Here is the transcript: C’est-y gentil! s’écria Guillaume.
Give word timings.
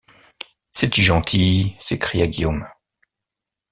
C’est-y 0.71 1.03
gentil! 1.03 1.75
s’écria 1.79 2.25
Guillaume. 2.25 2.65